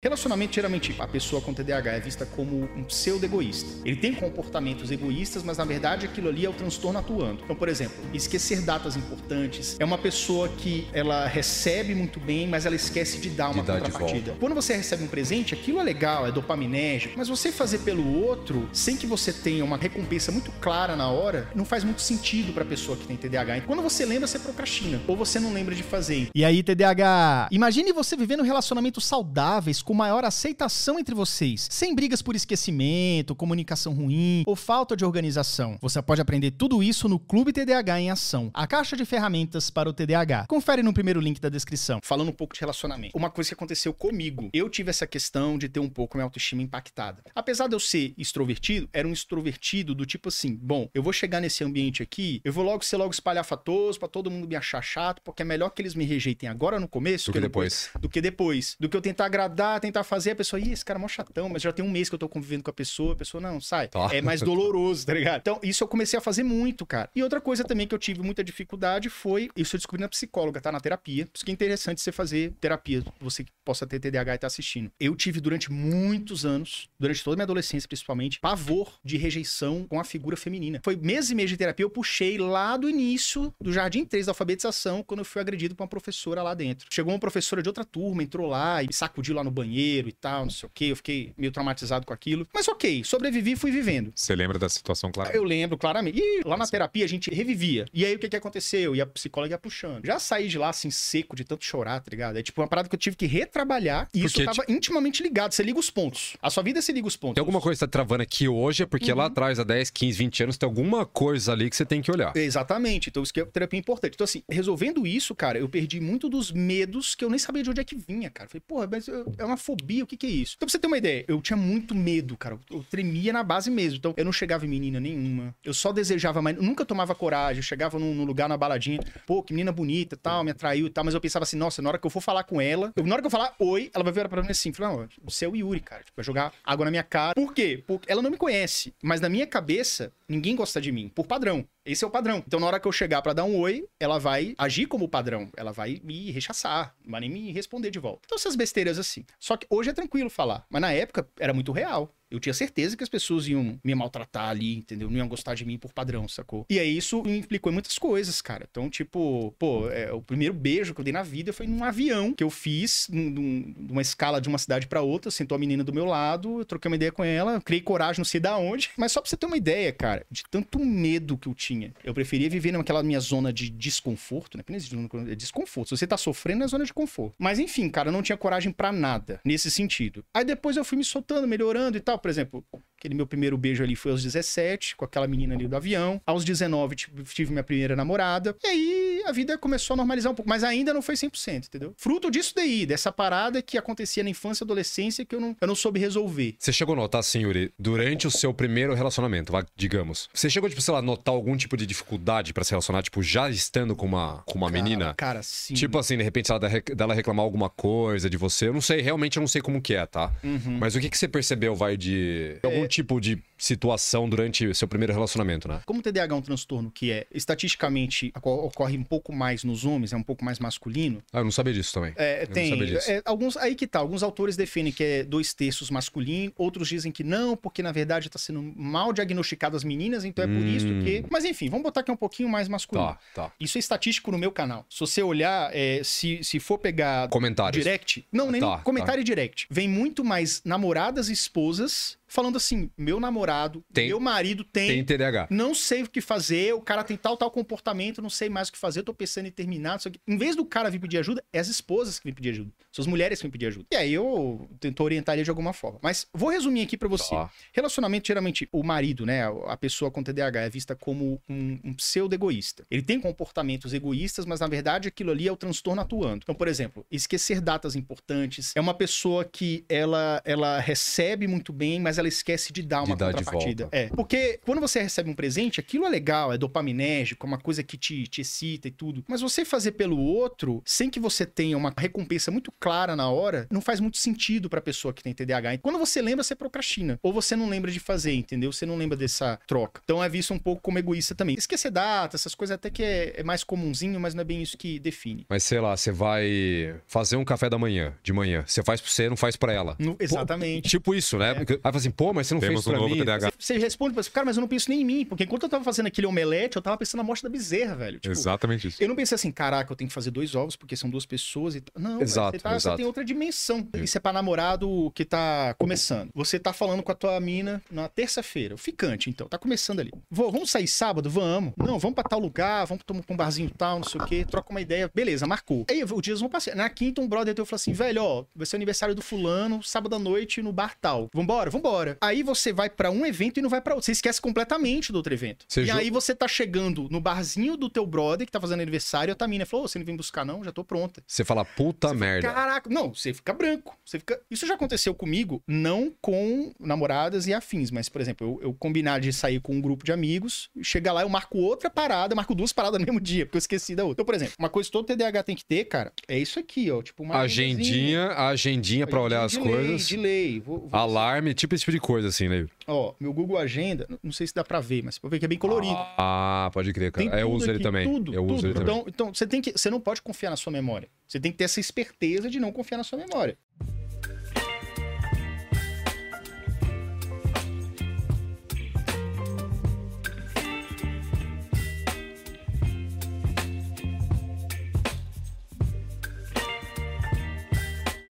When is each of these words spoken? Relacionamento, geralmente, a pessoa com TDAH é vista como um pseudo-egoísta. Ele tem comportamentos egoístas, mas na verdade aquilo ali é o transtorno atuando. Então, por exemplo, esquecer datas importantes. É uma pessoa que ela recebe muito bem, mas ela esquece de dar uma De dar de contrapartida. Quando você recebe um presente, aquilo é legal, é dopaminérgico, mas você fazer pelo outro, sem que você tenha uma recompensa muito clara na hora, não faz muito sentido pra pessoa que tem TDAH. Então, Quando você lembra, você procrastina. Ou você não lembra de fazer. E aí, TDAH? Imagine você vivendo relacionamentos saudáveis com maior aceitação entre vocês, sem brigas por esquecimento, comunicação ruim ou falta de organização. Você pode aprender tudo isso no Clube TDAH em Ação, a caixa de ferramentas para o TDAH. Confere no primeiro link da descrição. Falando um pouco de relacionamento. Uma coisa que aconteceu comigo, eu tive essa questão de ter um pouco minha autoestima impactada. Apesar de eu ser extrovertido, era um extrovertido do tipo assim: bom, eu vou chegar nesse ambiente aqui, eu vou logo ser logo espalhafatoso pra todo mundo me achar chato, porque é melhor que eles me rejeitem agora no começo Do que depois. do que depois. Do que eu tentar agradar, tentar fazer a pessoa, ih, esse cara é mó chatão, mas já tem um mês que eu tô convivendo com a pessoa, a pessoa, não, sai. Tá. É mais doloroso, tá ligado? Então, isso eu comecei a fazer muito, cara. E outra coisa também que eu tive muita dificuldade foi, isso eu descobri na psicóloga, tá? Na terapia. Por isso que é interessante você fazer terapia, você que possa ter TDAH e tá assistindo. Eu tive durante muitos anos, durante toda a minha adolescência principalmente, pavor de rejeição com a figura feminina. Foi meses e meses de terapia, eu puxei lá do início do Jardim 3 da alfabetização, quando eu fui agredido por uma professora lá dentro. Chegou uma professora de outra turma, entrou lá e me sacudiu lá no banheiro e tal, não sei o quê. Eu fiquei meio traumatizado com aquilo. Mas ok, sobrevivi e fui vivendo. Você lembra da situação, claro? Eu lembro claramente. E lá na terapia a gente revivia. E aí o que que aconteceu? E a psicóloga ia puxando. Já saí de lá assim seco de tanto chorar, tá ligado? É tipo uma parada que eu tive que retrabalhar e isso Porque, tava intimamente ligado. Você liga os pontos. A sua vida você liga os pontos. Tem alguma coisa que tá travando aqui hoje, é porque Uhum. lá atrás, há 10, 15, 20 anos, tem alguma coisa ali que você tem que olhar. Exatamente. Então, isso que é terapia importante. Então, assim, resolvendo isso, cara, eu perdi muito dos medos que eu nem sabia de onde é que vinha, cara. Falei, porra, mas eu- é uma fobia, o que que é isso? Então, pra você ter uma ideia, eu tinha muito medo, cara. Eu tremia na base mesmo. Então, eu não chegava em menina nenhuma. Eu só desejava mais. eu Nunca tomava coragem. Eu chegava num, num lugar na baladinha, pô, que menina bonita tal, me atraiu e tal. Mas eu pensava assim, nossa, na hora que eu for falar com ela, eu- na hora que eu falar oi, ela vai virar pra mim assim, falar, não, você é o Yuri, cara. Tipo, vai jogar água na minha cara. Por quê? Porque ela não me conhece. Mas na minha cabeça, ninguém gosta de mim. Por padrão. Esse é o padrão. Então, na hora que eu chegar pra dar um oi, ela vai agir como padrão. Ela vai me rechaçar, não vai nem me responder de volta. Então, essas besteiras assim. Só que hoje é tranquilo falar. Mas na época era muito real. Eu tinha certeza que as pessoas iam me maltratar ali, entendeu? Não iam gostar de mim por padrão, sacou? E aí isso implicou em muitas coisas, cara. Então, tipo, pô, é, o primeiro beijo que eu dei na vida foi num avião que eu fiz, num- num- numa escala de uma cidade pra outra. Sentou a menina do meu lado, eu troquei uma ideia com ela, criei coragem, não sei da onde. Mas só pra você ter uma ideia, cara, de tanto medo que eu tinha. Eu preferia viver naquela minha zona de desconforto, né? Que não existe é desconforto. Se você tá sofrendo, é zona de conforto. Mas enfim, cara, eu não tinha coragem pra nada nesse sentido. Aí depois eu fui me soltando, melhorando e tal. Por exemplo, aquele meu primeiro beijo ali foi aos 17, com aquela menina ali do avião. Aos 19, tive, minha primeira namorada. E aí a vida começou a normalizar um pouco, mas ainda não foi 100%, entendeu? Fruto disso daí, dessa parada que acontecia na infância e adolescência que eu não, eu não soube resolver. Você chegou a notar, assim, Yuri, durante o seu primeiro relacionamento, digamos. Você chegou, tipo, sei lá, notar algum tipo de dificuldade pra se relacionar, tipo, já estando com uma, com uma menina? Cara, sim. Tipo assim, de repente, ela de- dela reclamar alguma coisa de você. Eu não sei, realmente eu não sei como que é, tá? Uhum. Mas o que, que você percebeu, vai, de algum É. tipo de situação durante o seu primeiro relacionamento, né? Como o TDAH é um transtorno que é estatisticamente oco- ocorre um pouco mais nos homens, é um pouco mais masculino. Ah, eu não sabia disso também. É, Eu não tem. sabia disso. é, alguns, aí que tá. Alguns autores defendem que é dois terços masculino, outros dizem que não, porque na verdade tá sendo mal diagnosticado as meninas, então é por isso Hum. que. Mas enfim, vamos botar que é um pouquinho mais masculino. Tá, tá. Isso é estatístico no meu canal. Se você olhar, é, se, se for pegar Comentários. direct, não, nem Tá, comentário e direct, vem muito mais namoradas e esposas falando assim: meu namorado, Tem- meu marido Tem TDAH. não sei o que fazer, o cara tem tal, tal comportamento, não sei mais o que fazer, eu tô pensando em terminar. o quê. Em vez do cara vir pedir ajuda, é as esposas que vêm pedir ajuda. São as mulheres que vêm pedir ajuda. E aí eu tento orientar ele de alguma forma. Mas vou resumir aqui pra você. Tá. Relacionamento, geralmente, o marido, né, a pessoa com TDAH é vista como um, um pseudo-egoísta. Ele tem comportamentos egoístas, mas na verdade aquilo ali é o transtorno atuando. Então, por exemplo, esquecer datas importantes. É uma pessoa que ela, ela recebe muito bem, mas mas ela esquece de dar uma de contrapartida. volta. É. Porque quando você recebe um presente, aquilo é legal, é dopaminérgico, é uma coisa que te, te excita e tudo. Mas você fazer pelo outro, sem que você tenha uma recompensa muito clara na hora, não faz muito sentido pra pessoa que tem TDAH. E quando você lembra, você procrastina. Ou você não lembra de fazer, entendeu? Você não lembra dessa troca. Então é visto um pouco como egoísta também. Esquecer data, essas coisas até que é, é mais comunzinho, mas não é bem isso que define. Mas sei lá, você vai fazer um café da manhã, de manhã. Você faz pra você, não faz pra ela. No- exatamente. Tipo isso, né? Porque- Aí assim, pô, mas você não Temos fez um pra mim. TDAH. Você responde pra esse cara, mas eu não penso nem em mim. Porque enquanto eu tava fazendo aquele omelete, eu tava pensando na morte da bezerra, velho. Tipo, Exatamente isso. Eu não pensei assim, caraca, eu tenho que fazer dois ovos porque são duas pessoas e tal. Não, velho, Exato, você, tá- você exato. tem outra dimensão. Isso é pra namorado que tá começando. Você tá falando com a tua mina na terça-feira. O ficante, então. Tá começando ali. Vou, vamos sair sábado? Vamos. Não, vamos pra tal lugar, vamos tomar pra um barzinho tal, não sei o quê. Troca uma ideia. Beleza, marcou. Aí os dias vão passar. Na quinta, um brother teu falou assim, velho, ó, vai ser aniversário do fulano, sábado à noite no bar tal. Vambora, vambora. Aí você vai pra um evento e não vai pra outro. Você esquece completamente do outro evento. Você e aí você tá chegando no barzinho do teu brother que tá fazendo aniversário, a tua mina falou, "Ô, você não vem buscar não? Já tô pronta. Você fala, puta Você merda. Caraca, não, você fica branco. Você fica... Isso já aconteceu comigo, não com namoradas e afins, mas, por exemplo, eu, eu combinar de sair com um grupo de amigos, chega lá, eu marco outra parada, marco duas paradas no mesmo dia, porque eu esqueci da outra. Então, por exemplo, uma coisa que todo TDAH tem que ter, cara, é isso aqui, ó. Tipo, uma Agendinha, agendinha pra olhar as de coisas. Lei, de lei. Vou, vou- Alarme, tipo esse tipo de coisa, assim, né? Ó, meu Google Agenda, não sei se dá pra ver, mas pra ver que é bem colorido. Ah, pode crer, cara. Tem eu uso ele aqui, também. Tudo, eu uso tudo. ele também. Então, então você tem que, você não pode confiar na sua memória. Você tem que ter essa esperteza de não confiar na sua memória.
Relacionamento, 0.00 0.54
geralmente, 0.54 0.94
a 0.96 1.08
pessoa 1.08 1.42
com 1.42 1.52
TDAH 1.52 1.90
é 1.90 1.98
vista 1.98 2.24
como 2.24 2.70
um 2.76 2.84
pseudo-egoísta. 2.84 3.68
Ele 3.84 3.96
tem 3.96 4.14
comportamentos 4.14 4.92
egoístas, 4.92 5.42
mas 5.42 5.58
na 5.58 5.64
verdade 5.64 6.06
aquilo 6.06 6.28
ali 6.28 6.46
é 6.46 6.48
o 6.48 6.52
transtorno 6.52 7.00
atuando. 7.00 7.42
Então, 7.42 7.56
por 7.56 7.68
exemplo, 7.68 7.96
esquecer 8.14 8.60
datas 8.60 8.96
importantes. 8.96 9.76
É 9.80 9.84
uma 9.84 9.98
pessoa 9.98 10.48
que 10.50 10.86
ela 10.92 11.26
recebe 11.26 11.96
muito 11.96 12.20
bem, 12.20 12.46
mas 12.46 12.64
ela 12.64 12.76
esquece 12.76 13.18
de 13.18 13.28
dar 13.28 13.46
uma 13.46 13.54
De 13.54 13.66
dar 13.66 13.80
de 13.80 13.90
contrapartida. 13.90 14.36
Quando 14.38 14.54
você 14.54 14.76
recebe 14.76 15.02
um 15.02 15.08
presente, 15.08 15.52
aquilo 15.52 15.80
é 15.80 15.82
legal, 15.82 16.28
é 16.28 16.30
dopaminérgico, 16.30 17.18
mas 17.18 17.26
você 17.28 17.50
fazer 17.50 17.78
pelo 17.78 18.22
outro, 18.22 18.70
sem 18.72 18.96
que 18.96 19.04
você 19.04 19.32
tenha 19.32 19.64
uma 19.64 19.76
recompensa 19.76 20.30
muito 20.30 20.52
clara 20.60 20.94
na 20.94 21.10
hora, 21.10 21.48
não 21.56 21.64
faz 21.64 21.82
muito 21.82 22.02
sentido 22.02 22.52
pra 22.52 22.64
pessoa 22.64 22.96
que 22.96 23.04
tem 23.04 23.16
TDAH. 23.16 23.56
Então, 23.56 23.66
Quando 23.66 23.82
você 23.82 24.06
lembra, 24.06 24.28
você 24.28 24.38
procrastina. 24.38 25.00
Ou 25.08 25.16
você 25.16 25.40
não 25.40 25.52
lembra 25.52 25.74
de 25.74 25.82
fazer. 25.82 26.28
E 26.32 26.44
aí, 26.44 26.62
TDAH? 26.62 27.48
Imagine 27.50 27.92
você 27.92 28.16
vivendo 28.16 28.44
relacionamentos 28.44 29.04
saudáveis 29.04 29.82
com 29.88 29.94
maior 29.94 30.22
aceitação 30.22 30.98
entre 30.98 31.14
vocês, 31.14 31.66
sem 31.70 31.94
brigas 31.94 32.20
por 32.20 32.36
esquecimento, 32.36 33.34
comunicação 33.34 33.94
ruim 33.94 34.42
ou 34.46 34.54
falta 34.54 34.94
de 34.94 35.02
organização. 35.02 35.78
Você 35.80 36.02
pode 36.02 36.20
aprender 36.20 36.50
tudo 36.50 36.82
isso 36.82 37.08
no 37.08 37.18
Clube 37.18 37.54
TDAH 37.54 37.98
em 37.98 38.10
Ação, 38.10 38.50
a 38.52 38.66
caixa 38.66 38.94
de 38.94 39.06
ferramentas 39.06 39.70
para 39.70 39.88
o 39.88 39.92
TDAH. 39.94 40.44
Confere 40.46 40.82
no 40.82 40.92
primeiro 40.92 41.22
link 41.22 41.40
da 41.40 41.48
descrição. 41.48 42.00
Falando 42.02 42.28
um 42.28 42.34
pouco 42.34 42.52
de 42.52 42.60
relacionamento. 42.60 43.16
Uma 43.16 43.30
coisa 43.30 43.48
que 43.48 43.54
aconteceu 43.54 43.94
comigo, 43.94 44.50
eu 44.52 44.68
tive 44.68 44.90
essa 44.90 45.06
questão 45.06 45.56
de 45.56 45.70
ter 45.70 45.80
um 45.80 45.88
pouco 45.88 46.18
minha 46.18 46.26
autoestima 46.26 46.60
impactada. 46.60 47.22
Apesar 47.34 47.66
de 47.66 47.74
eu 47.74 47.80
ser 47.80 48.12
extrovertido, 48.18 48.90
era 48.92 49.08
um 49.08 49.12
extrovertido 49.14 49.94
do 49.94 50.04
tipo 50.04 50.28
assim: 50.28 50.54
bom, 50.54 50.90
eu 50.92 51.02
vou 51.02 51.14
chegar 51.14 51.40
nesse 51.40 51.64
ambiente 51.64 52.02
aqui, 52.02 52.42
eu 52.44 52.52
vou 52.52 52.62
logo 52.62 52.84
ser 52.84 52.98
logo 52.98 53.14
espalhafatoso 53.14 53.98
pra 53.98 54.06
todo 54.06 54.30
mundo 54.30 54.46
me 54.46 54.54
achar 54.54 54.82
chato, 54.82 55.22
porque 55.22 55.40
é 55.40 55.46
melhor 55.46 55.70
que 55.70 55.80
eles 55.80 55.94
me 55.94 56.04
rejeitem 56.04 56.46
agora 56.46 56.78
no 56.78 56.86
começo 56.86 57.30
Do 57.30 57.32
que 57.32 57.40
depois. 57.40 57.88
do 57.98 58.06
que 58.06 58.20
depois. 58.20 58.76
Do 58.78 58.86
que 58.86 58.94
eu 58.94 59.00
tentar 59.00 59.24
agradar, 59.24 59.77
tentar 59.80 60.04
fazer 60.04 60.32
a 60.32 60.36
pessoa, 60.36 60.60
ih, 60.60 60.72
esse 60.72 60.84
cara 60.84 60.98
é 60.98 61.02
mó 61.02 61.08
chatão, 61.08 61.48
mas 61.48 61.62
já 61.62 61.72
tem 61.72 61.84
um 61.84 61.90
mês 61.90 62.08
que 62.08 62.14
eu 62.14 62.18
tô 62.18 62.28
convivendo 62.28 62.62
com 62.62 62.70
a 62.70 62.72
pessoa, 62.72 63.12
a 63.12 63.16
pessoa, 63.16 63.40
não, 63.40 63.60
sai. 63.60 63.88
Tá. 63.88 64.08
É 64.12 64.20
mais 64.20 64.40
doloroso, 64.42 65.06
tá 65.06 65.14
ligado? 65.14 65.40
Então, 65.40 65.60
isso 65.62 65.82
eu 65.84 65.88
comecei 65.88 66.18
a 66.18 66.22
fazer 66.22 66.42
muito, 66.42 66.86
cara. 66.86 67.10
E 67.14 67.22
outra 67.22 67.40
coisa 67.40 67.64
também 67.64 67.86
que 67.86 67.94
eu 67.94 67.98
tive 67.98 68.22
muita 68.22 68.42
dificuldade 68.42 69.08
foi, 69.08 69.50
isso 69.56 69.76
eu 69.76 69.78
descobri 69.78 70.00
na 70.00 70.08
psicóloga, 70.08 70.60
tá? 70.60 70.72
Na 70.72 70.80
terapia. 70.80 71.26
Por 71.26 71.36
isso 71.36 71.44
que 71.44 71.50
é 71.50 71.54
interessante 71.54 72.00
você 72.00 72.12
fazer 72.12 72.52
terapia, 72.60 73.04
você 73.20 73.44
que 73.44 73.50
possa 73.64 73.86
ter 73.86 74.00
TDAH 74.00 74.34
e 74.34 74.38
tá 74.38 74.46
assistindo. 74.46 74.90
Eu 74.98 75.14
tive 75.14 75.40
durante 75.40 75.70
muitos 75.70 76.44
anos, 76.44 76.88
durante 76.98 77.22
toda 77.22 77.34
a 77.34 77.36
minha 77.36 77.44
adolescência 77.44 77.88
principalmente, 77.88 78.40
pavor 78.40 78.92
de 79.04 79.16
rejeição 79.16 79.86
com 79.88 80.00
a 80.00 80.04
figura 80.04 80.36
feminina. 80.36 80.80
Foi 80.82 80.96
meses 80.96 81.30
e 81.30 81.34
meses 81.34 81.50
de 81.50 81.56
terapia, 81.56 81.84
eu 81.84 81.90
puxei 81.90 82.38
lá 82.38 82.76
do 82.76 82.88
início 82.88 83.52
do 83.60 83.72
Jardim 83.72 84.04
3 84.04 84.26
da 84.26 84.30
alfabetização, 84.30 85.02
quando 85.02 85.20
eu 85.20 85.24
fui 85.24 85.40
agredido 85.40 85.74
por 85.74 85.82
uma 85.82 85.88
professora 85.88 86.42
lá 86.42 86.54
dentro. 86.54 86.86
Chegou 86.92 87.12
uma 87.12 87.18
professora 87.18 87.62
de 87.62 87.68
outra 87.68 87.84
turma, 87.84 88.22
entrou 88.22 88.46
lá 88.46 88.82
e 88.82 88.86
me 88.86 88.92
sacudiu 88.92 89.34
lá 89.34 89.44
no 89.44 89.50
banheiro 89.50 89.67
e 89.76 90.12
tal, 90.12 90.44
não 90.44 90.50
sei 90.50 90.66
o 90.66 90.70
quê. 90.72 90.86
Eu 90.86 90.96
fiquei 90.96 91.32
meio 91.36 91.52
traumatizado 91.52 92.06
com 92.06 92.12
aquilo. 92.12 92.46
Mas 92.52 92.68
ok, 92.68 93.02
sobrevivi 93.04 93.52
e 93.52 93.56
fui 93.56 93.70
vivendo. 93.70 94.12
Você 94.14 94.34
lembra 94.34 94.58
da 94.58 94.68
situação, 94.68 95.10
claro? 95.12 95.30
Eu 95.34 95.42
lembro 95.44 95.76
claramente. 95.76 96.18
E 96.18 96.42
lá 96.44 96.56
na 96.56 96.66
terapia 96.66 97.04
a 97.04 97.08
gente 97.08 97.30
revivia. 97.30 97.86
E 97.92 98.04
aí 98.04 98.14
o 98.14 98.18
que 98.18 98.28
que 98.28 98.36
aconteceu? 98.36 98.94
E 98.96 99.00
a 99.00 99.06
psicóloga 99.06 99.54
ia 99.54 99.58
puxando. 99.58 100.04
Já 100.06 100.18
saí 100.18 100.48
de 100.48 100.58
lá 100.58 100.70
assim 100.70 100.90
seco 100.90 101.34
de 101.36 101.44
tanto 101.44 101.64
chorar, 101.64 102.00
tá 102.00 102.10
ligado? 102.10 102.36
É 102.38 102.42
tipo 102.42 102.60
uma 102.60 102.68
parada 102.68 102.88
que 102.88 102.94
eu 102.94 102.98
tive 102.98 103.16
que 103.16 103.26
retrabalhar 103.26 104.08
e 104.14 104.24
isso 104.24 104.34
Porque, 104.34 104.44
tava 104.44 104.64
intimamente 104.70 105.22
ligado. 105.22 105.52
Você 105.52 105.62
liga 105.62 105.78
os 105.78 105.90
pontos. 105.90 106.36
A 106.40 106.50
sua 106.50 106.62
vida 106.62 106.80
você 106.80 106.92
liga 106.92 107.06
os 107.06 107.16
pontos. 107.16 107.34
Tem 107.34 107.40
alguma 107.40 107.60
coisa 107.60 107.78
que 107.78 107.86
tá 107.86 107.90
travando 107.90 108.22
aqui 108.22 108.48
hoje, 108.48 108.82
é 108.82 108.86
porque 108.86 109.10
Uhum. 109.12 109.18
lá 109.18 109.26
atrás, 109.26 109.58
há 109.58 109.64
10, 109.64 109.90
15, 109.90 110.18
20 110.18 110.42
anos, 110.44 110.56
tem 110.58 110.66
alguma 110.66 111.04
coisa 111.06 111.52
ali 111.52 111.68
que 111.70 111.76
você 111.76 111.84
tem 111.84 112.00
que 112.02 112.10
olhar. 112.10 112.36
Exatamente. 112.36 113.08
Então, 113.08 113.22
isso 113.22 113.32
que 113.32 113.40
é 113.40 113.44
terapia 113.44 113.78
importante. 113.78 114.14
Então, 114.14 114.24
assim, 114.24 114.42
resolvendo 114.48 115.06
isso, 115.06 115.34
cara, 115.34 115.58
eu 115.58 115.68
perdi 115.68 116.00
muito 116.00 116.28
dos 116.28 116.50
medos 116.50 117.14
que 117.14 117.24
eu 117.24 117.30
nem 117.30 117.38
sabia 117.38 117.62
de 117.62 117.70
onde 117.70 117.80
é 117.80 117.84
que 117.84 117.96
vinha, 117.96 118.30
cara. 118.30 118.48
Falei, 118.48 118.62
porra, 118.66 118.88
mas 118.90 119.06
eu- 119.08 119.32
é 119.38 119.44
uma 119.44 119.56
fobia, 119.58 120.04
o 120.04 120.06
que 120.06 120.16
que 120.16 120.26
é 120.26 120.30
isso? 120.30 120.54
Então, 120.56 120.66
pra 120.66 120.72
você 120.72 120.78
ter 120.78 120.86
uma 120.86 120.98
ideia, 120.98 121.24
eu 121.28 121.40
tinha 121.42 121.56
muito 121.56 121.94
medo, 121.94 122.36
cara. 122.36 122.58
Eu 122.70 122.84
tremia 122.88 123.32
na 123.32 123.42
base 123.42 123.70
mesmo. 123.70 123.98
Então, 123.98 124.14
eu 124.16 124.24
não 124.24 124.32
chegava 124.32 124.64
em 124.64 124.68
menina 124.68 124.98
nenhuma. 125.00 125.54
Eu 125.64 125.74
só 125.74 125.92
desejava 125.92 126.40
mais. 126.42 126.56
eu 126.56 126.62
Nunca 126.62 126.84
tomava 126.84 127.14
coragem. 127.14 127.58
Eu 127.58 127.62
chegava 127.62 127.98
num, 127.98 128.14
num 128.14 128.24
lugar 128.24 128.48
na 128.48 128.56
baladinha, 128.56 129.00
pô, 129.26 129.42
que 129.42 129.52
menina 129.52 129.72
bonita 129.72 130.16
tal, 130.16 130.44
me 130.44 130.50
atraiu 130.50 130.86
e 130.86 130.90
tal. 130.90 131.04
Mas 131.04 131.14
eu 131.14 131.20
pensava 131.20 131.42
assim, 131.44 131.56
nossa, 131.56 131.80
na 131.82 131.88
hora 131.88 131.98
que 131.98 132.06
eu 132.06 132.10
for 132.10 132.20
falar 132.20 132.44
com 132.44 132.60
ela, 132.60 132.92
eu- 132.96 133.04
na 133.04 133.14
hora 133.14 133.22
que 133.22 133.26
eu 133.26 133.30
falar 133.30 133.54
oi, 133.58 133.90
ela 133.94 134.04
vai 134.04 134.12
virar 134.12 134.28
pra 134.28 134.42
mim 134.42 134.50
assim, 134.50 134.72
falar, 134.72 134.96
não, 134.96 135.08
você 135.22 135.44
é 135.44 135.48
o 135.48 135.56
Yuri, 135.56 135.80
cara. 135.80 136.02
Tipo, 136.02 136.16
vai 136.16 136.24
jogar 136.24 136.52
água 136.64 136.84
na 136.84 136.90
minha 136.90 137.02
cara. 137.02 137.34
Por 137.34 137.52
quê? 137.54 137.82
Porque 137.86 138.10
ela 138.10 138.22
não 138.22 138.30
me 138.30 138.36
conhece. 138.36 138.94
Mas 139.02 139.20
na 139.20 139.28
minha 139.28 139.46
cabeça, 139.46 140.12
ninguém 140.28 140.54
gosta 140.56 140.80
de 140.80 140.92
mim. 140.92 141.08
Por 141.14 141.26
padrão. 141.26 141.64
Esse 141.88 142.04
é 142.04 142.06
o 142.06 142.10
padrão. 142.10 142.44
Então, 142.46 142.60
na 142.60 142.66
hora 142.66 142.78
que 142.78 142.86
eu 142.86 142.92
chegar 142.92 143.22
pra 143.22 143.32
dar 143.32 143.44
um 143.44 143.58
oi, 143.58 143.88
ela 143.98 144.18
vai 144.18 144.54
agir 144.58 144.84
como 144.84 145.08
padrão. 145.08 145.50
Ela 145.56 145.72
vai 145.72 145.98
me 146.04 146.30
rechaçar, 146.30 146.94
não 147.02 147.12
vai 147.12 147.22
nem 147.22 147.30
me 147.30 147.50
responder 147.50 147.90
de 147.90 147.98
volta. 147.98 148.20
Então, 148.26 148.36
essas 148.36 148.54
besteiras 148.54 148.98
assim. 148.98 149.24
Só 149.40 149.56
que 149.56 149.66
hoje 149.70 149.88
é 149.88 149.94
tranquilo 149.94 150.28
falar. 150.28 150.66
Mas 150.68 150.82
na 150.82 150.92
época 150.92 151.26
era 151.40 151.54
muito 151.54 151.72
real. 151.72 152.14
Eu 152.30 152.38
tinha 152.40 152.52
certeza 152.54 152.96
que 152.96 153.02
as 153.02 153.08
pessoas 153.08 153.46
iam 153.48 153.78
me 153.82 153.94
maltratar 153.94 154.48
ali, 154.50 154.76
entendeu? 154.76 155.10
Não 155.10 155.16
iam 155.18 155.28
gostar 155.28 155.54
de 155.54 155.64
mim 155.64 155.78
por 155.78 155.92
padrão, 155.92 156.28
sacou? 156.28 156.66
E 156.68 156.78
aí 156.78 156.96
isso 156.96 157.22
implicou 157.26 157.70
em 157.70 157.74
muitas 157.74 157.98
coisas, 157.98 158.40
cara. 158.42 158.66
Então, 158.70 158.88
tipo, 158.90 159.54
pô, 159.58 159.88
é, 159.90 160.12
o 160.12 160.20
primeiro 160.20 160.52
beijo 160.54 160.94
que 160.94 161.00
eu 161.00 161.04
dei 161.04 161.12
na 161.12 161.22
vida 161.22 161.52
foi 161.52 161.66
num 161.66 161.82
avião 161.84 162.32
que 162.32 162.44
eu 162.44 162.50
fiz, 162.50 163.08
num- 163.10 163.30
num- 163.30 163.74
numa 163.88 164.02
escala 164.02 164.40
de 164.40 164.48
uma 164.48 164.58
cidade 164.58 164.86
pra 164.86 165.00
outra. 165.02 165.30
Sentou 165.30 165.56
a 165.56 165.58
menina 165.58 165.82
do 165.84 165.92
meu 165.92 166.04
lado, 166.04 166.60
eu 166.60 166.64
troquei 166.64 166.88
uma 166.90 166.96
ideia 166.96 167.12
com 167.12 167.24
ela, 167.24 167.60
criei 167.60 167.80
coragem, 167.80 168.18
não 168.20 168.24
sei 168.24 168.40
da 168.40 168.56
onde. 168.56 168.90
Mas 168.96 169.12
só 169.12 169.20
pra 169.20 169.28
você 169.30 169.36
ter 169.36 169.46
uma 169.46 169.56
ideia, 169.56 169.92
cara, 169.92 170.26
de 170.30 170.42
tanto 170.50 170.78
medo 170.78 171.36
que 171.36 171.48
eu 171.48 171.54
tinha. 171.54 171.94
Eu 172.04 172.12
preferia 172.14 172.48
viver 172.50 172.72
naquela 172.72 173.02
minha 173.02 173.20
zona 173.20 173.52
de 173.52 173.70
desconforto, 173.70 174.56
né? 174.56 174.62
Que 174.62 174.70
não 174.72 174.76
existe 174.76 174.96
é 175.30 175.34
desconforto. 175.34 175.88
Se 175.90 175.96
você 175.96 176.06
tá 176.06 176.16
sofrendo, 176.16 176.64
é 176.64 176.68
zona 176.68 176.84
de 176.84 176.92
conforto. 176.92 177.34
Mas 177.38 177.58
enfim, 177.58 177.88
cara, 177.88 178.08
eu 178.08 178.12
não 178.12 178.22
tinha 178.22 178.36
coragem 178.36 178.72
pra 178.72 178.92
nada 178.92 179.40
nesse 179.44 179.70
sentido. 179.70 180.24
Aí 180.34 180.44
depois 180.44 180.76
eu 180.76 180.84
fui 180.84 180.98
me 180.98 181.04
soltando, 181.04 181.46
melhorando 181.46 181.96
e 181.96 182.00
tal. 182.00 182.17
Por 182.20 182.30
exemplo, 182.30 182.64
aquele 182.98 183.14
meu 183.14 183.26
primeiro 183.26 183.56
beijo 183.56 183.82
ali 183.82 183.94
foi 183.94 184.10
aos 184.12 184.22
17, 184.22 184.96
com 184.96 185.04
aquela 185.04 185.26
menina 185.28 185.54
ali 185.54 185.68
do 185.68 185.76
avião. 185.76 186.20
Aos 186.26 186.44
19, 186.44 186.96
tive, 186.96 187.50
minha 187.52 187.62
primeira 187.62 187.94
namorada. 187.94 188.56
E 188.62 188.66
aí 188.66 189.22
a 189.26 189.32
vida 189.32 189.56
começou 189.56 189.94
a 189.94 189.96
normalizar 189.96 190.32
um 190.32 190.34
pouco, 190.34 190.48
mas 190.48 190.64
ainda 190.64 190.92
não 190.92 191.00
foi 191.00 191.14
100%, 191.14 191.66
entendeu? 191.66 191.94
Fruto 191.96 192.30
disso 192.30 192.52
daí, 192.56 192.84
dessa 192.84 193.12
parada 193.12 193.62
que 193.62 193.78
acontecia 193.78 194.22
na 194.24 194.30
infância 194.30 194.64
e 194.64 194.66
adolescência 194.66 195.24
que 195.24 195.34
eu 195.34 195.40
não, 195.40 195.56
eu 195.60 195.66
não 195.68 195.74
soube 195.74 196.00
resolver. 196.00 196.56
Você 196.58 196.72
chegou 196.72 196.94
a 196.94 196.96
notar, 196.96 197.20
assim, 197.20 197.40
Yuri, 197.40 197.72
durante 197.78 198.26
o 198.26 198.30
seu 198.30 198.52
primeiro 198.52 198.94
relacionamento, 198.94 199.52
digamos. 199.76 200.28
Você 200.34 200.50
chegou, 200.50 200.68
tipo, 200.68 200.82
sei 200.82 200.92
lá, 200.92 201.00
notar 201.00 201.34
algum 201.34 201.56
tipo 201.56 201.76
de 201.76 201.86
dificuldade 201.86 202.52
pra 202.52 202.64
se 202.64 202.70
relacionar, 202.70 203.02
tipo, 203.02 203.22
já 203.22 203.48
estando 203.48 203.94
com 203.94 204.06
uma, 204.06 204.42
com 204.44 204.58
uma 204.58 204.70
menina? 204.70 205.14
Cara, 205.14 205.42
sim. 205.42 205.74
Tipo 205.74 205.98
assim, 205.98 206.16
de 206.16 206.22
repente, 206.24 206.50
ela 206.50 206.58
de- 206.58 206.94
dela 206.94 207.14
reclamar 207.14 207.44
alguma 207.44 207.68
coisa 207.70 208.28
de 208.28 208.36
você. 208.36 208.68
Eu 208.68 208.72
não 208.72 208.80
sei, 208.80 209.00
realmente 209.00 209.36
eu 209.36 209.40
não 209.40 209.48
sei 209.48 209.62
como 209.62 209.80
que 209.80 209.94
é, 209.94 210.04
tá? 210.06 210.32
Uhum. 210.42 210.78
Mas 210.80 210.94
o 210.96 211.00
que, 211.00 211.08
que 211.08 211.16
você 211.18 211.28
percebeu, 211.28 211.74
vai, 211.74 211.96
de 211.96 212.58
algum 212.62 212.84
É. 212.84 212.87
tipo 212.88 213.20
de 213.20 213.38
situação 213.56 214.28
durante 214.28 214.66
o 214.66 214.74
seu 214.74 214.86
primeiro 214.88 215.12
relacionamento, 215.12 215.68
né? 215.68 215.80
Como 215.84 216.00
o 216.00 216.02
TDAH 216.02 216.34
é 216.34 216.38
um 216.38 216.42
transtorno 216.42 216.90
que 216.90 217.10
é 217.10 217.26
estatisticamente 217.32 218.32
oco- 218.36 218.66
ocorre 218.66 218.96
um 218.96 219.02
pouco 219.04 219.32
mais 219.32 219.64
nos 219.64 219.84
homens, 219.84 220.12
é 220.12 220.16
um 220.16 220.22
pouco 220.22 220.44
mais 220.44 220.58
masculino. 220.58 221.22
Ah, 221.32 221.38
eu 221.38 221.44
não 221.44 221.50
sabia 221.50 221.72
disso 221.72 221.92
também. 221.92 222.12
É, 222.16 222.42
Eu 222.42 222.46
não 222.46 222.54
tem. 222.54 222.70
sabia 222.70 222.86
disso. 222.86 223.10
é, 223.10 223.22
alguns, 223.24 223.56
aí 223.56 223.74
que 223.74 223.86
tá. 223.86 223.98
Alguns 223.98 224.22
autores 224.22 224.56
defendem 224.56 224.92
que 224.92 225.02
é 225.02 225.24
dois 225.24 225.52
terços 225.52 225.90
masculino, 225.90 226.52
outros 226.56 226.88
dizem 226.88 227.10
que 227.12 227.24
não, 227.24 227.56
porque 227.56 227.82
na 227.82 227.90
verdade 227.92 228.28
tá 228.30 228.38
sendo 228.38 228.62
mal 228.62 229.12
diagnosticado 229.12 229.76
as 229.76 229.84
meninas, 229.84 230.24
então 230.24 230.44
é 230.44 230.46
por 230.48 230.64
isso 230.64 230.86
Hum. 230.86 231.02
que. 231.02 231.24
Mas 231.30 231.44
enfim, 231.44 231.68
vamos 231.68 231.82
botar 231.82 232.02
que 232.02 232.10
é 232.10 232.14
um 232.14 232.16
pouquinho 232.16 232.48
mais 232.48 232.68
masculino. 232.68 233.08
Tá, 233.08 233.18
tá. 233.48 233.52
Isso 233.60 233.76
é 233.76 233.80
estatístico 233.80 234.30
no 234.30 234.38
meu 234.38 234.52
canal. 234.52 234.86
Se 234.88 235.00
você 235.00 235.22
olhar, 235.22 235.70
é, 235.74 236.00
se, 236.04 236.42
se 236.44 236.60
for 236.60 236.78
pegar 236.78 237.28
Comentários. 237.28 237.82
direct, 237.84 238.24
não, 238.32 238.50
nem 238.50 238.60
Tá, 238.60 238.78
comentário 238.78 239.20
e 239.20 239.24
direct, 239.24 239.66
vem 239.70 239.88
muito 239.88 240.24
mais 240.24 240.62
namoradas 240.64 241.28
e 241.28 241.32
esposas 241.32 242.16
falando 242.28 242.56
assim: 242.56 242.90
meu 242.96 243.18
namorado, 243.18 243.82
Tem- 243.92 244.08
meu 244.08 244.20
marido 244.20 244.62
Tem 244.62 245.04
TDAH. 245.04 245.48
não 245.50 245.74
sei 245.74 246.02
o 246.02 246.08
que 246.08 246.20
fazer, 246.20 246.74
o 246.74 246.80
cara 246.80 247.02
tem 247.02 247.16
tal, 247.16 247.36
tal 247.36 247.50
comportamento, 247.50 248.22
não 248.22 248.30
sei 248.30 248.48
mais 248.48 248.68
o 248.68 248.72
que 248.72 248.78
fazer, 248.78 249.00
eu 249.00 249.04
tô 249.04 249.14
pensando 249.14 249.46
em 249.46 249.50
terminar. 249.50 249.96
o 249.98 250.10
quê. 250.10 250.20
Em 250.26 250.36
vez 250.36 250.54
do 250.54 250.64
cara 250.64 250.90
vir 250.90 250.98
pedir 251.00 251.18
ajuda, 251.18 251.42
é 251.52 251.58
as 251.58 251.68
esposas 251.68 252.18
que 252.18 252.24
vêm 252.24 252.34
pedir 252.34 252.50
ajuda. 252.50 252.70
São 252.92 253.02
as 253.02 253.06
mulheres 253.06 253.38
que 253.38 253.44
vêm 253.44 253.50
pedir 253.50 253.66
ajuda. 253.66 253.86
E 253.92 253.96
aí 253.96 254.12
eu 254.14 254.68
tento 254.80 255.02
orientar 255.02 255.34
ele 255.34 255.44
de 255.44 255.50
alguma 255.50 255.72
forma. 255.72 255.98
Mas 256.02 256.26
vou 256.32 256.50
resumir 256.50 256.82
aqui 256.82 256.96
pra 256.96 257.08
você. 257.08 257.30
Tá. 257.30 257.50
Relacionamento, 257.72 258.26
geralmente, 258.26 258.68
o 258.72 258.82
marido, 258.82 259.24
né, 259.24 259.42
a 259.66 259.76
pessoa 259.76 260.10
com 260.10 260.22
TDAH 260.22 260.60
é 260.62 260.70
vista 260.70 260.94
como 260.94 261.40
um, 261.48 261.78
um 261.84 261.94
pseudo-egoísta. 261.94 262.84
Ele 262.90 263.02
tem 263.02 263.20
comportamentos 263.20 263.92
egoístas, 263.94 264.44
mas 264.44 264.60
na 264.60 264.66
verdade 264.66 265.08
aquilo 265.08 265.30
ali 265.30 265.46
é 265.48 265.52
o 265.52 265.56
transtorno 265.56 266.00
atuando. 266.02 266.40
Então, 266.42 266.54
por 266.54 266.68
exemplo, 266.68 267.06
esquecer 267.10 267.60
datas 267.60 267.94
importantes. 267.96 268.72
É 268.74 268.80
uma 268.80 268.94
pessoa 268.94 269.44
que 269.44 269.84
ela, 269.88 270.42
ela 270.44 270.78
recebe 270.80 271.46
muito 271.46 271.72
bem, 271.72 272.00
mas 272.00 272.17
mas 272.18 272.20
ela 272.20 272.28
esquece 272.28 272.72
de 272.72 272.82
dar 272.82 273.02
uma 273.04 273.16
de 273.16 273.24
contrapartida. 273.24 273.84
volta. 273.84 273.96
É. 273.96 274.08
Porque 274.08 274.58
quando 274.64 274.80
você 274.80 275.00
recebe 275.00 275.30
um 275.30 275.34
presente, 275.34 275.78
aquilo 275.80 276.04
é 276.04 276.08
legal, 276.08 276.52
é 276.52 276.58
dopaminérgico, 276.58 277.46
é 277.46 277.48
uma 277.48 277.58
coisa 277.58 277.82
que 277.82 277.96
te, 277.96 278.26
te 278.26 278.40
excita 278.40 278.88
e 278.88 278.90
tudo. 278.90 279.24
Mas 279.28 279.40
você 279.40 279.64
fazer 279.64 279.92
pelo 279.92 280.18
outro, 280.18 280.82
sem 280.84 281.08
que 281.08 281.20
você 281.20 281.46
tenha 281.46 281.76
uma 281.76 281.92
recompensa 281.96 282.50
muito 282.50 282.72
clara 282.80 283.14
na 283.14 283.30
hora, 283.30 283.66
não 283.70 283.80
faz 283.80 284.00
muito 284.00 284.18
sentido 284.18 284.68
pra 284.68 284.80
pessoa 284.80 285.12
que 285.14 285.22
tem 285.22 285.32
TDAH. 285.32 285.74
E 285.74 285.78
quando 285.78 285.98
você 285.98 286.20
lembra, 286.20 286.42
você 286.42 286.54
procrastina. 286.54 287.18
Ou 287.22 287.32
você 287.32 287.54
não 287.54 287.68
lembra 287.68 287.90
de 287.90 288.00
fazer, 288.00 288.34
entendeu? 288.34 288.72
Você 288.72 288.84
não 288.84 288.96
lembra 288.96 289.16
dessa 289.16 289.58
troca. 289.66 290.00
Então 290.04 290.22
é 290.22 290.28
visto 290.28 290.52
um 290.52 290.58
pouco 290.58 290.82
como 290.82 290.98
egoísta 290.98 291.34
também. 291.34 291.56
Esquecer 291.56 291.90
data, 291.90 292.36
essas 292.36 292.54
coisas 292.54 292.74
até 292.74 292.90
que 292.90 293.02
é, 293.02 293.34
é 293.40 293.42
mais 293.44 293.62
comunzinho, 293.62 294.18
mas 294.18 294.34
não 294.34 294.40
é 294.40 294.44
bem 294.44 294.62
isso 294.62 294.76
que 294.76 294.98
define. 294.98 295.46
Mas 295.48 295.62
sei 295.62 295.80
lá, 295.80 295.96
você 295.96 296.10
vai 296.10 296.96
fazer 297.06 297.36
um 297.36 297.44
café 297.44 297.68
da 297.70 297.78
manhã, 297.78 298.14
de 298.22 298.32
manhã. 298.32 298.64
Você 298.66 298.82
faz 298.82 299.00
pra 299.00 299.10
você, 299.10 299.28
não 299.28 299.36
faz 299.36 299.56
pra 299.56 299.72
ela. 299.72 299.96
No- 299.98 300.16
exatamente. 300.18 300.88
Tipo 300.88 301.14
isso, 301.14 301.38
né? 301.38 301.54
Porque- 301.54 301.78
Aí 301.82 301.92
assim, 302.08 302.16
pô, 302.16 302.32
mas 302.32 302.46
você 302.46 302.54
não 302.54 302.60
Temos 302.60 302.84
fez 302.84 302.96
um 302.96 302.98
pra 302.98 303.08
mim. 303.08 303.18
TDAH. 303.20 303.52
Você 303.58 303.78
responde 303.78 304.12
pra 304.14 304.20
esse 304.20 304.30
cara, 304.30 304.44
mas 304.46 304.56
eu 304.56 304.60
não 304.60 304.68
penso 304.68 304.90
nem 304.90 305.02
em 305.02 305.04
mim. 305.04 305.24
Porque 305.24 305.44
enquanto 305.44 305.62
eu 305.64 305.68
tava 305.68 305.84
fazendo 305.84 306.06
aquele 306.06 306.26
omelete, 306.26 306.76
eu 306.76 306.82
tava 306.82 306.96
pensando 306.96 307.18
na 307.18 307.24
morte 307.24 307.42
da 307.42 307.48
bezerra, 307.48 307.94
velho. 307.96 308.18
Tipo, 308.20 308.32
Exatamente 308.32 308.88
isso. 308.88 309.02
Eu 309.02 309.08
não 309.08 309.16
pensei 309.16 309.34
assim, 309.34 309.50
caraca, 309.52 309.92
eu 309.92 309.96
tenho 309.96 310.08
que 310.08 310.14
fazer 310.14 310.30
dois 310.30 310.54
ovos 310.54 310.76
porque 310.76 310.96
são 310.96 311.08
duas 311.10 311.26
pessoas 311.26 311.74
e 311.74 311.80
tal. 311.80 312.02
Não, 312.02 312.12
velho, 312.12 312.22
Exato, 312.22 312.56
você, 312.58 312.62
tá- 312.62 312.70
você 312.70 312.76
exato. 312.76 312.96
tem 312.96 313.06
outra 313.06 313.24
dimensão. 313.24 313.86
Isso 313.94 314.16
é 314.16 314.20
pra 314.20 314.32
namorado 314.32 315.10
que 315.14 315.24
tá 315.24 315.74
começando. 315.78 316.30
Você 316.34 316.58
tá 316.58 316.72
falando 316.72 317.02
com 317.02 317.12
a 317.12 317.14
tua 317.14 317.38
mina 317.40 317.82
na 317.90 318.08
terça-feira. 318.08 318.74
O 318.74 318.78
ficante, 318.78 319.30
então. 319.30 319.48
Tá 319.48 319.58
começando 319.58 320.00
ali. 320.00 320.12
Vou, 320.30 320.50
vamos 320.50 320.70
sair 320.70 320.86
sábado? 320.88 321.28
Vamos. 321.30 321.72
Não, 321.76 321.98
vamos 321.98 322.14
pra 322.14 322.24
tal 322.24 322.38
lugar, 322.40 322.86
vamos 322.86 323.02
tomar 323.04 323.22
pra 323.22 323.34
um 323.34 323.36
barzinho 323.36 323.70
tal, 323.76 323.98
não 323.98 324.04
sei 324.04 324.20
o 324.20 324.24
quê. 324.24 324.44
Troca 324.48 324.70
uma 324.70 324.80
ideia. 324.80 325.10
Beleza, 325.14 325.46
marcou. 325.46 325.84
Aí 325.90 326.02
os 326.04 326.22
dias 326.22 326.40
vão 326.40 326.48
passar. 326.48 326.74
Na 326.74 326.88
quinta, 326.88 327.20
um 327.20 327.28
brother 327.28 327.54
teu 327.54 327.64
falou 327.66 327.76
assim, 327.76 327.92
velho, 327.92 328.22
ó, 328.22 328.44
vai 328.54 328.66
ser 328.66 328.76
aniversário 328.76 329.14
do 329.14 329.22
fulano, 329.22 329.82
sábado 329.82 330.14
à 330.14 330.18
noite 330.18 330.62
no 330.62 330.72
bar 330.72 330.94
tal. 331.00 331.28
Vambora, 331.34 331.70
vambora. 331.70 331.97
Aí 332.20 332.42
você 332.42 332.72
vai 332.72 332.88
pra 332.88 333.10
um 333.10 333.24
evento 333.26 333.58
e 333.58 333.62
não 333.62 333.68
vai 333.70 333.80
pra 333.80 333.94
outro. 333.94 334.06
Você 334.06 334.12
esquece 334.12 334.40
completamente 334.40 335.10
do 335.12 335.16
outro 335.16 335.32
evento. 335.34 335.64
Você 335.68 335.84
e 335.84 335.90
aí 335.90 336.10
você 336.10 336.34
tá 336.34 336.46
chegando 336.46 337.08
no 337.10 337.20
barzinho 337.20 337.76
do 337.76 337.88
teu 337.88 338.06
brother 338.06 338.46
que 338.46 338.52
tá 338.52 338.60
fazendo 338.60 338.80
aniversário, 338.80 339.32
a 339.32 339.34
tua 339.34 339.48
mina 339.48 339.66
falou, 339.66 339.84
"Ô, 339.84 339.88
você 339.88 339.98
não 339.98 340.06
vem 340.06 340.16
buscar 340.16 340.44
não? 340.44 340.62
Já 340.62 340.70
tô 340.72 340.84
pronta. 340.84 341.22
Você 341.26 341.44
fala, 341.44 341.64
puta 341.64 342.08
Você 342.08 342.14
merda. 342.14 342.52
Caraca, 342.52 342.88
não, 342.90 343.12
você 343.14 343.32
fica 343.34 343.52
branco. 343.52 343.96
Você 344.04 344.18
fica... 344.18 344.40
Isso 344.50 344.66
já 344.66 344.74
aconteceu 344.74 345.14
comigo, 345.14 345.62
não 345.66 346.12
com 346.20 346.72
namoradas 346.78 347.46
e 347.46 347.52
afins, 347.54 347.90
mas, 347.90 348.08
por 348.08 348.20
exemplo, 348.20 348.58
eu, 348.62 348.68
eu 348.68 348.74
combinar 348.74 349.20
de 349.20 349.32
sair 349.32 349.60
com 349.60 349.74
um 349.74 349.80
grupo 349.80 350.04
de 350.04 350.12
amigos, 350.12 350.68
chega 350.82 351.12
lá, 351.12 351.22
eu 351.22 351.28
marco 351.28 351.58
outra 351.58 351.90
parada, 351.90 352.34
marco 352.34 352.54
duas 352.54 352.72
paradas 352.72 352.98
no 353.00 353.04
mesmo 353.06 353.20
dia, 353.20 353.44
porque 353.46 353.56
eu 353.56 353.60
esqueci 353.60 353.94
da 353.94 354.04
outra. 354.04 354.14
Então, 354.14 354.24
por 354.24 354.34
exemplo, 354.34 354.54
uma 354.58 354.68
coisa 354.68 354.88
que 354.88 354.92
todo 354.92 355.06
TDAH 355.06 355.42
tem 355.42 355.56
que 355.56 355.64
ter, 355.64 355.84
cara, 355.84 356.12
é 356.26 356.38
isso 356.38 356.58
aqui, 356.58 356.90
ó. 356.90 357.02
Tipo, 357.02 357.22
uma 357.22 357.38
Agendinha, 357.38 358.28
agendinha 358.32 359.06
pra 359.06 359.20
olhar 359.20 359.44
as 359.44 359.52
de 359.52 359.58
coisas. 359.60 359.86
Lei, 359.86 359.96
de 359.96 360.16
lei. 360.16 360.60
Vou, 360.60 360.86
vou- 360.88 360.98
Alarme, 360.98 361.54
tipo 361.54 361.74
esse 361.74 361.84
tipo 361.88 361.92
de 361.92 362.00
coisa, 362.00 362.28
assim, 362.28 362.48
né? 362.48 362.66
Ó, 362.86 363.14
meu 363.18 363.32
Google 363.32 363.56
Agenda, 363.56 364.06
não 364.22 364.30
sei 364.30 364.46
se 364.46 364.54
dá 364.54 364.62
pra 364.62 364.80
ver, 364.80 365.02
mas 365.02 365.18
pra 365.18 365.30
ver 365.30 365.38
que 365.38 365.44
é 365.44 365.48
bem 365.48 365.58
colorido. 365.58 365.96
Ah, 365.96 366.70
pode 366.72 366.92
crer, 366.92 367.10
cara. 367.10 367.30
Tem 367.30 367.40
eu 367.40 367.50
uso 367.50 367.64
ele 367.64 367.74
aqui, 367.74 367.82
também. 367.82 368.06
Tudo, 368.06 368.34
eu 368.34 368.44
uso 368.44 368.56
tudo. 368.56 368.66
ele 368.66 368.74
também. 368.74 368.98
Então, 368.98 369.04
então 369.08 369.34
você 369.34 369.46
tem 369.46 369.60
que, 369.60 369.72
você 369.72 369.90
não 369.90 370.00
pode 370.00 370.20
confiar 370.20 370.50
na 370.50 370.56
sua 370.56 370.72
memória. 370.72 371.08
Você 371.26 371.40
tem 371.40 371.50
que 371.50 371.58
ter 371.58 371.64
essa 371.64 371.80
esperteza 371.80 372.50
de 372.50 372.60
não 372.60 372.70
confiar 372.70 372.98
na 372.98 373.04
sua 373.04 373.18
memória. 373.18 373.56